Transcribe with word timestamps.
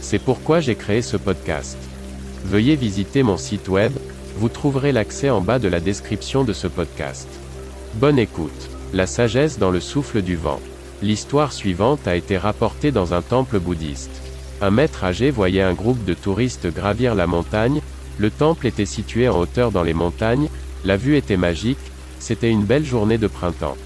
C'est 0.00 0.18
pourquoi 0.18 0.60
j'ai 0.60 0.74
créé 0.74 1.02
ce 1.02 1.16
podcast. 1.16 1.76
Veuillez 2.44 2.76
visiter 2.76 3.22
mon 3.22 3.36
site 3.36 3.68
web, 3.68 3.92
vous 4.36 4.48
trouverez 4.48 4.92
l'accès 4.92 5.30
en 5.30 5.40
bas 5.40 5.58
de 5.58 5.68
la 5.68 5.80
description 5.80 6.44
de 6.44 6.52
ce 6.52 6.66
podcast. 6.68 7.28
Bonne 7.94 8.18
écoute. 8.18 8.70
La 8.94 9.06
sagesse 9.06 9.58
dans 9.58 9.70
le 9.70 9.80
souffle 9.80 10.22
du 10.22 10.36
vent. 10.36 10.60
L'histoire 11.02 11.52
suivante 11.52 12.08
a 12.08 12.16
été 12.16 12.38
rapportée 12.38 12.90
dans 12.90 13.12
un 13.12 13.22
temple 13.22 13.58
bouddhiste. 13.58 14.22
Un 14.60 14.70
maître 14.70 15.04
âgé 15.04 15.30
voyait 15.30 15.62
un 15.62 15.74
groupe 15.74 16.04
de 16.04 16.14
touristes 16.14 16.66
gravir 16.72 17.14
la 17.14 17.26
montagne, 17.26 17.80
le 18.18 18.30
temple 18.30 18.66
était 18.66 18.86
situé 18.86 19.28
en 19.28 19.38
hauteur 19.38 19.70
dans 19.70 19.82
les 19.82 19.94
montagnes, 19.94 20.48
la 20.84 20.96
vue 20.96 21.16
était 21.16 21.36
magique, 21.36 21.78
c'était 22.18 22.50
une 22.50 22.64
belle 22.64 22.84
journée 22.84 23.18
de 23.18 23.28
printemps. 23.28 23.76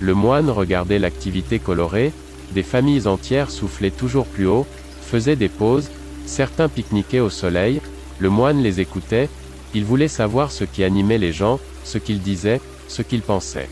Le 0.00 0.14
moine 0.14 0.50
regardait 0.50 0.98
l'activité 0.98 1.58
colorée, 1.58 2.12
des 2.52 2.62
familles 2.62 3.08
entières 3.08 3.50
soufflaient 3.50 3.90
toujours 3.90 4.26
plus 4.26 4.46
haut, 4.46 4.66
faisaient 5.06 5.36
des 5.36 5.48
pauses, 5.48 5.90
certains 6.26 6.68
pique-niquaient 6.68 7.20
au 7.20 7.30
soleil, 7.30 7.80
le 8.18 8.28
moine 8.28 8.62
les 8.62 8.80
écoutait, 8.80 9.28
il 9.74 9.84
voulait 9.84 10.08
savoir 10.08 10.50
ce 10.52 10.64
qui 10.64 10.84
animait 10.84 11.18
les 11.18 11.32
gens, 11.32 11.60
ce 11.84 11.98
qu'ils 11.98 12.20
disaient, 12.20 12.60
ce 12.88 13.02
qu'ils 13.02 13.22
pensaient. 13.22 13.68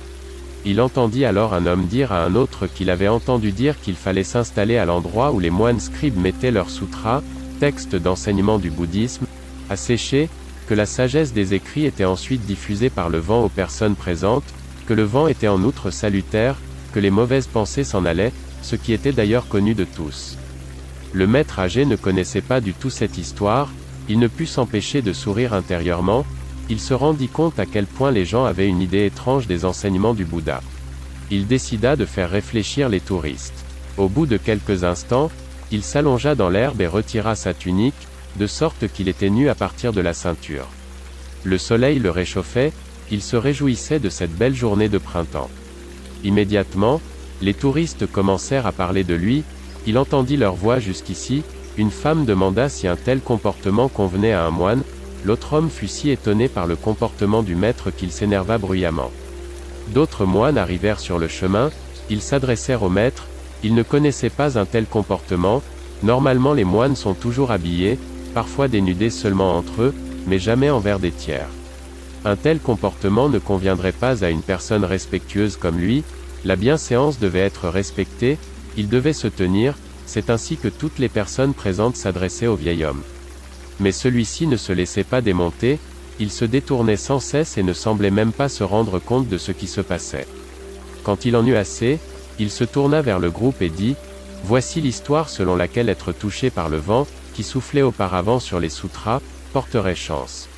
Il 0.65 0.81
entendit 0.81 1.25
alors 1.25 1.53
un 1.53 1.67
homme 1.67 1.87
dire 1.87 2.13
à 2.13 2.25
un 2.25 2.35
autre 2.35 2.67
qu'il 2.67 2.89
avait 2.89 3.09
entendu 3.09 3.53
dire 3.53 3.81
qu'il 3.81 3.97
fallait 3.97 4.25
s'installer 4.25 4.79
à 4.79 4.87
l'endroit 4.87 5.33
où 5.33 5.41
les 5.41 5.51
moines 5.51 5.81
scribes 5.81 6.17
mettaient 6.17 6.51
leurs 6.51 6.71
sutras, 6.71 7.23
textes 7.61 7.97
d'enseignement 7.97 8.59
du 8.59 8.71
bouddhisme, 8.71 9.27
à 9.69 9.77
sécher, 9.77 10.29
que 10.67 10.75
la 10.75 10.87
sagesse 10.87 11.35
des 11.35 11.53
écrits 11.53 11.85
était 11.85 12.07
ensuite 12.07 12.47
diffusée 12.47 12.89
par 12.89 13.11
le 13.11 13.19
vent 13.19 13.45
aux 13.45 13.51
personnes 13.51 13.97
présentes, 13.97 14.55
que 14.87 14.95
le 14.95 15.03
vent 15.03 15.27
était 15.27 15.49
en 15.49 15.63
outre 15.63 15.91
salutaire, 15.91 16.57
que 16.93 17.01
les 17.01 17.11
mauvaises 17.11 17.47
pensées 17.47 17.85
s'en 17.85 18.05
allaient, 18.05 18.33
ce 18.63 18.77
qui 18.77 18.93
était 18.93 19.13
d'ailleurs 19.13 19.49
connu 19.49 19.75
de 19.75 19.85
tous. 19.85 20.39
Le 21.15 21.29
maître 21.29 21.61
âgé 21.61 21.87
ne 21.87 21.95
connaissait 21.95 22.41
pas 22.41 22.61
du 22.61 22.75
tout 22.75 22.91
cette 22.91 23.19
histoire, 23.19 23.71
il 24.09 24.19
ne 24.19 24.27
put 24.27 24.47
s'empêcher 24.47 25.01
de 25.01 25.13
sourire 25.13 25.55
intérieurement, 25.55 26.27
il 26.69 26.81
se 26.81 26.93
rendit 26.93 27.29
compte 27.29 27.61
à 27.61 27.67
quel 27.67 27.87
point 27.87 28.11
les 28.11 28.25
gens 28.25 28.45
avaient 28.45 28.67
une 28.67 28.81
idée 28.81 29.07
étrange 29.07 29.47
des 29.47 29.65
enseignements 29.65 30.15
du 30.15 30.25
Bouddha. 30.25 30.61
Il 31.31 31.47
décida 31.47 31.95
de 31.95 32.05
faire 32.05 32.31
réfléchir 32.31 32.89
les 32.89 33.01
touristes. 33.01 33.65
Au 33.97 34.09
bout 34.09 34.27
de 34.27 34.37
quelques 34.37 34.83
instants, 34.83 35.31
il 35.71 35.85
s'allongea 35.85 36.35
dans 36.35 36.51
l'herbe 36.51 36.81
et 36.81 36.89
retira 36.89 37.37
sa 37.37 37.55
tunique, 37.55 37.95
de 38.37 38.49
sorte 38.49 38.89
qu'il 38.89 39.09
était 39.09 39.31
nu 39.31 39.49
à 39.49 39.55
partir 39.55 39.93
de 39.93 40.01
la 40.01 40.15
ceinture. 40.15 40.67
Le 41.45 41.59
soleil 41.59 42.01
le 42.01 42.11
réchauffait, 42.11 42.73
il 43.13 43.23
se 43.23 43.37
réjouissait 43.37 44.01
de 44.01 44.09
cette 44.09 44.35
belle 44.35 44.57
journée 44.57 44.89
de 44.89 44.99
printemps. 44.99 45.51
Immédiatement, 46.25 47.01
les 47.41 47.55
touristes 47.55 48.11
commencèrent 48.11 48.67
à 48.67 48.73
parler 48.73 49.05
de 49.05 49.15
lui, 49.15 49.45
il 49.87 49.99
entendit 49.99 50.37
leur 50.37 50.55
voix 50.55 50.79
jusqu'ici, 50.79 51.43
une 51.77 51.91
femme 51.91 52.25
demanda 52.25 52.69
si 52.69 52.87
un 52.87 52.97
tel 52.97 53.21
comportement 53.21 53.89
convenait 53.89 54.33
à 54.33 54.45
un 54.45 54.51
moine, 54.51 54.83
l'autre 55.25 55.55
homme 55.55 55.71
fut 55.71 55.89
si 55.89 56.11
étonné 56.11 56.49
par 56.49 56.67
le 56.67 56.77
comportement 56.77 57.43
du 57.43 57.57
maître 57.57 57.91
qu'il 57.91 58.13
s'énerva 58.13 58.59
bruyamment. 58.59 59.11
D'autres 59.89 60.25
moines 60.25 60.59
arrivèrent 60.59 61.01
sur 61.01 61.19
le 61.19 61.29
chemin, 61.29 61.71
ils 62.11 62.23
s'adressèrent 62.23 62.83
au 62.83 62.89
maître, 62.89 63.27
ils 63.63 63.75
ne 63.75 63.83
connaissaient 63.83 64.31
pas 64.31 64.59
un 64.59 64.65
tel 64.65 64.87
comportement, 64.87 65.63
normalement 66.03 66.53
les 66.53 66.65
moines 66.65 66.97
sont 66.97 67.15
toujours 67.15 67.51
habillés, 67.51 67.99
parfois 68.35 68.69
dénudés 68.69 69.11
seulement 69.11 69.57
entre 69.57 69.83
eux, 69.83 69.95
mais 70.27 70.39
jamais 70.39 70.71
envers 70.71 70.99
des 70.99 71.11
tiers. 71.11 71.49
Un 72.25 72.37
tel 72.37 72.59
comportement 72.59 73.29
ne 73.29 73.39
conviendrait 73.39 73.93
pas 73.93 74.25
à 74.25 74.31
une 74.31 74.43
personne 74.43 74.85
respectueuse 74.85 75.57
comme 75.57 75.79
lui, 75.79 76.05
la 76.45 76.57
bienséance 76.57 77.19
devait 77.19 77.41
être 77.41 77.69
respectée, 77.69 78.39
il 78.77 78.89
devait 78.89 79.13
se 79.13 79.29
tenir, 79.29 79.75
c'est 80.07 80.31
ainsi 80.31 80.57
que 80.57 80.69
toutes 80.69 80.99
les 80.99 81.09
personnes 81.09 81.55
présentes 81.55 81.97
s'adressaient 81.97 82.47
au 82.47 82.57
vieil 82.57 82.85
homme. 82.85 83.03
Mais 83.81 83.93
celui-ci 83.93 84.47
ne 84.47 84.57
se 84.57 84.73
laissait 84.73 85.05
pas 85.05 85.21
démonter, 85.21 85.79
il 86.21 86.31
se 86.31 86.45
détournait 86.45 86.97
sans 86.97 87.21
cesse 87.21 87.59
et 87.59 87.63
ne 87.63 87.73
semblait 87.73 88.11
même 88.11 88.33
pas 88.33 88.49
se 88.49 88.63
rendre 88.63 88.99
compte 88.99 89.29
de 89.29 89.39
ce 89.39 89.53
qui 89.53 89.67
se 89.67 89.81
passait. 89.81 90.29
Quand 91.03 91.25
il 91.25 91.37
en 91.37 91.47
eut 91.47 91.57
assez, 91.57 91.99
il 92.39 92.51
se 92.51 92.65
tourna 92.65 93.03
vers 93.03 93.19
le 93.19 93.31
groupe 93.31 93.63
et 93.63 93.71
dit, 93.71 93.97
Voici 94.45 94.81
l'histoire 94.81 95.31
selon 95.31 95.57
laquelle 95.57 95.89
être 95.89 96.13
touché 96.13 96.51
par 96.51 96.69
le 96.69 96.77
vent, 96.77 97.07
qui 97.35 97.43
soufflait 97.43 97.83
auparavant 97.83 98.41
sur 98.41 98.61
les 98.61 98.69
sutras, 98.69 99.21
porterait 99.53 99.95
chance. 99.95 100.49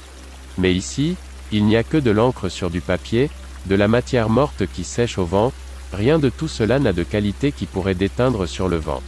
Mais 0.59 0.75
ici, 0.75 1.17
il 1.53 1.65
n'y 1.65 1.77
a 1.77 1.85
que 1.85 1.97
de 1.97 2.11
l'encre 2.11 2.49
sur 2.49 2.69
du 2.69 2.81
papier, 2.81 3.31
de 3.67 3.75
la 3.75 3.89
matière 3.89 4.29
morte 4.29 4.65
qui 4.67 4.85
sèche 4.85 5.19
au 5.19 5.25
vent, 5.25 5.53
rien 5.93 6.19
de 6.19 6.29
tout 6.29 6.49
cela 6.49 6.79
n'a 6.79 6.93
de 6.93 7.03
qualité 7.03 7.53
qui 7.53 7.67
pourrait 7.67 7.95
déteindre 7.95 8.47
sur 8.47 8.69
le 8.69 8.77
vent. 8.77 9.03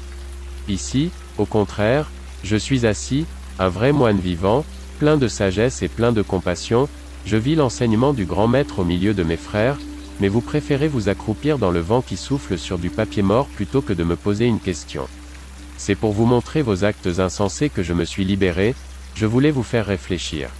Ici, 0.68 1.10
au 1.38 1.46
contraire, 1.46 2.10
je 2.44 2.56
suis 2.56 2.86
assis, 2.86 3.26
un 3.58 3.68
vrai 3.68 3.92
moine 3.92 4.18
vivant, 4.18 4.64
plein 4.98 5.16
de 5.16 5.28
sagesse 5.28 5.82
et 5.82 5.88
plein 5.88 6.12
de 6.12 6.22
compassion, 6.22 6.88
je 7.26 7.36
vis 7.36 7.54
l'enseignement 7.54 8.12
du 8.12 8.24
grand 8.24 8.48
maître 8.48 8.80
au 8.80 8.84
milieu 8.84 9.14
de 9.14 9.22
mes 9.22 9.36
frères, 9.36 9.78
mais 10.20 10.28
vous 10.28 10.40
préférez 10.40 10.88
vous 10.88 11.08
accroupir 11.08 11.58
dans 11.58 11.70
le 11.70 11.80
vent 11.80 12.02
qui 12.02 12.16
souffle 12.16 12.58
sur 12.58 12.78
du 12.78 12.90
papier 12.90 13.22
mort 13.22 13.46
plutôt 13.46 13.82
que 13.82 13.92
de 13.92 14.04
me 14.04 14.16
poser 14.16 14.46
une 14.46 14.60
question. 14.60 15.06
C'est 15.76 15.94
pour 15.94 16.12
vous 16.12 16.26
montrer 16.26 16.62
vos 16.62 16.84
actes 16.84 17.18
insensés 17.18 17.68
que 17.68 17.82
je 17.82 17.92
me 17.92 18.04
suis 18.04 18.24
libéré, 18.24 18.74
je 19.14 19.26
voulais 19.26 19.50
vous 19.50 19.62
faire 19.62 19.86
réfléchir. 19.86 20.50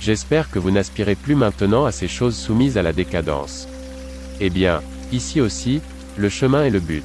J'espère 0.00 0.50
que 0.50 0.58
vous 0.58 0.70
n'aspirez 0.70 1.14
plus 1.14 1.34
maintenant 1.34 1.86
à 1.86 1.92
ces 1.92 2.08
choses 2.08 2.36
soumises 2.36 2.78
à 2.78 2.82
la 2.82 2.92
décadence. 2.92 3.66
Eh 4.40 4.50
bien, 4.50 4.82
ici 5.14 5.40
aussi, 5.40 5.80
le 6.16 6.28
chemin 6.28 6.64
est 6.64 6.70
le 6.70 6.80
but. 6.80 7.04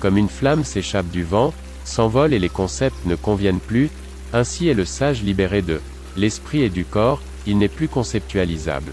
Comme 0.00 0.16
une 0.16 0.28
flamme 0.28 0.64
s'échappe 0.64 1.08
du 1.10 1.22
vent, 1.24 1.52
s'envole 1.84 2.32
et 2.32 2.38
les 2.38 2.48
concepts 2.48 3.06
ne 3.06 3.16
conviennent 3.16 3.60
plus, 3.60 3.90
ainsi 4.32 4.68
est 4.68 4.74
le 4.74 4.84
sage 4.84 5.22
libéré 5.22 5.62
de 5.62 5.80
l'esprit 6.16 6.62
et 6.62 6.68
du 6.68 6.84
corps, 6.84 7.20
il 7.46 7.58
n'est 7.58 7.68
plus 7.68 7.88
conceptualisable. 7.88 8.92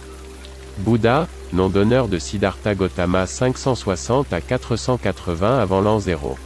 Bouddha, 0.79 1.27
nom 1.53 1.69
d'honneur 1.69 2.07
de 2.07 2.19
Siddhartha 2.19 2.75
Gautama 2.75 3.25
560 3.27 4.33
à 4.33 4.41
480 4.41 5.59
avant 5.59 5.81
l'an 5.81 5.99
0. 5.99 6.38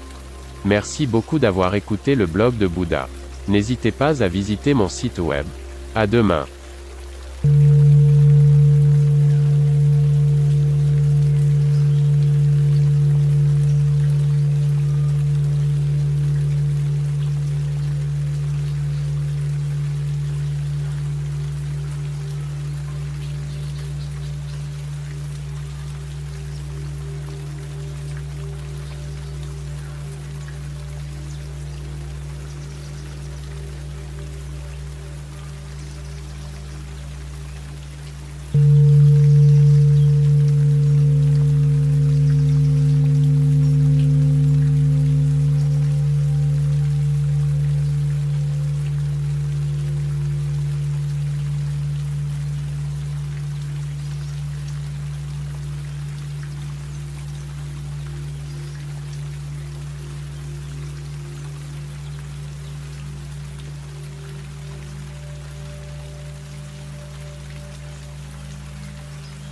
Merci 0.66 1.08
beaucoup 1.08 1.40
d'avoir 1.40 1.76
écouté 1.76 2.16
le 2.16 2.26
blog 2.26 2.58
de 2.58 2.68
Bouddha. 2.68 3.08
N'hésitez 3.48 3.92
pas 3.92 4.22
à 4.22 4.28
visiter 4.28 4.74
mon 4.74 4.90
site 4.90 5.20
web. 5.20 5.46
À 5.96 6.06
demain. 6.06 6.46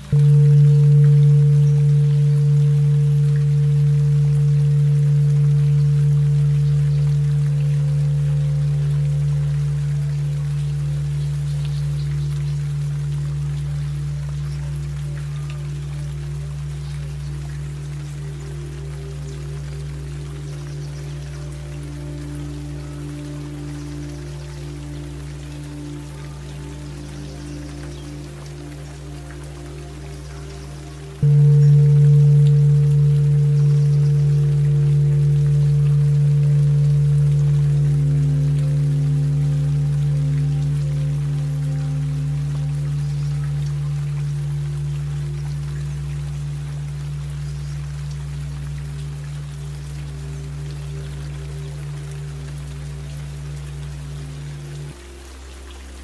Thank 0.09 0.21
you. 0.21 0.56